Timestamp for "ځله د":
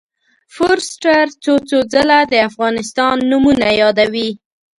1.93-2.33